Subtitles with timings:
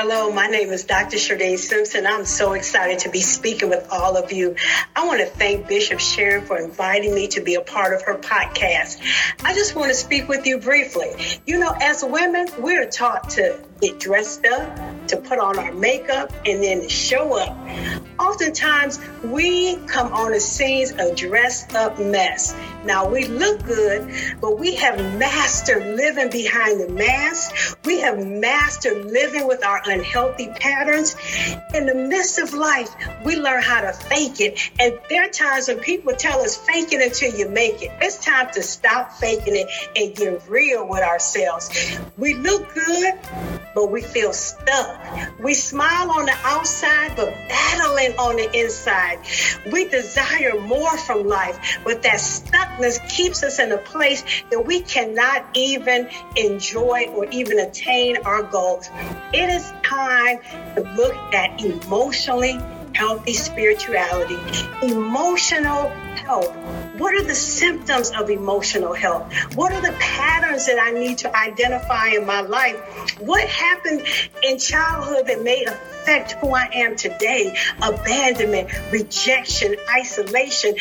[0.00, 1.16] Hello, my name is Dr.
[1.16, 2.06] Sherdene Simpson.
[2.06, 4.54] I'm so excited to be speaking with all of you.
[4.94, 8.14] I want to thank Bishop Sharon for inviting me to be a part of her
[8.14, 9.00] podcast.
[9.42, 11.40] I just want to speak with you briefly.
[11.46, 16.32] You know, as women, we're taught to get dressed up, to put on our makeup,
[16.46, 17.58] and then show up.
[18.20, 22.54] Oftentimes, we come on the scenes a dressed up mess.
[22.84, 24.10] Now, we look good,
[24.40, 27.76] but we have mastered living behind the mask.
[27.84, 31.16] We have mastered living with our unhealthy patterns.
[31.74, 34.70] In the midst of life, we learn how to fake it.
[34.80, 37.90] And there are times when people tell us, fake it until you make it.
[38.00, 41.98] It's time to stop faking it and get real with ourselves.
[42.16, 43.14] We look good,
[43.74, 45.40] but we feel stuck.
[45.40, 49.18] We smile on the outside, but battling on the inside.
[49.72, 52.20] We desire more from life, but that
[52.68, 58.42] stuckness keeps us in a place that we cannot even enjoy or even attain our
[58.42, 58.88] goals.
[59.32, 60.38] It is time
[60.74, 62.58] to look at emotionally
[62.94, 64.38] healthy spirituality,
[64.82, 66.52] emotional health.
[66.98, 69.32] What are the symptoms of emotional health?
[69.54, 72.76] What are the patterns that I need to identify in my life?
[73.20, 74.02] What happened
[74.42, 77.56] in childhood that may affect who I am today?
[77.80, 80.74] Abandonment, rejection, isolation,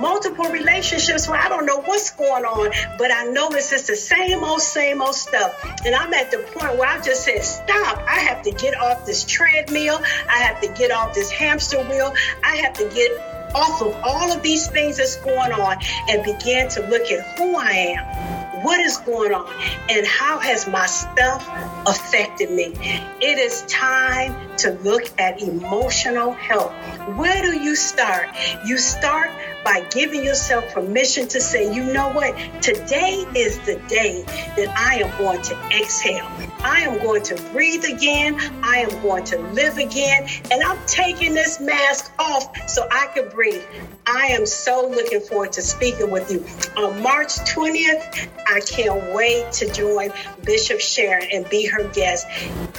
[0.00, 3.96] multiple relationships where I don't know what's going on, but I notice it's just the
[3.96, 5.62] same old, same old stuff.
[5.84, 7.98] And I'm at the point where I just said, stop.
[8.08, 10.00] I have to get off this treadmill.
[10.28, 12.14] I have to get off this hamster wheel.
[12.42, 13.10] I have to get
[13.54, 15.76] off of all of these things that's going on
[16.08, 19.52] and begin to look at who I am, what is going on,
[19.88, 21.46] and how has my stuff
[21.86, 22.72] affected me.
[23.20, 26.72] It is time to look at emotional health.
[27.16, 28.28] Where do you start?
[28.64, 29.30] You start
[29.64, 32.34] by giving yourself permission to say, you know what?
[32.62, 34.22] Today is the day
[34.56, 36.28] that I am going to exhale.
[36.62, 38.38] I am going to breathe again.
[38.62, 40.28] I am going to live again.
[40.50, 43.62] And I'm taking this mask off so I can breathe.
[44.06, 46.44] I am so looking forward to speaking with you
[46.76, 48.28] on March 20th.
[48.46, 50.10] I can't wait to join
[50.44, 52.26] Bishop Sharon and be her guest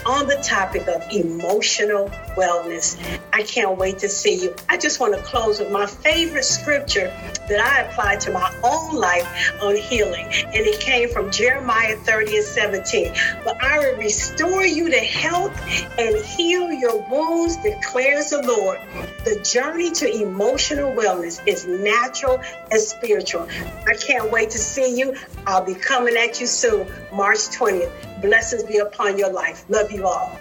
[0.06, 2.98] on the topic of emotional wellness.
[3.32, 4.56] I can't wait to see you.
[4.68, 7.12] I just want to close with my favorite scripture
[7.50, 9.28] that I applied to my own life
[9.62, 10.26] on healing.
[10.26, 13.14] And it came from Jeremiah 30 and 17.
[13.44, 15.52] But I will restore you to health
[16.00, 18.80] and heal your wounds, declares the Lord.
[19.26, 22.40] The journey to emotional wellness is natural
[22.72, 23.50] and spiritual.
[23.86, 25.18] I can't wait to see you.
[25.46, 28.22] I'll be coming at you soon, March 20th.
[28.22, 29.66] Blessings be upon your life.
[29.68, 30.40] Love you all.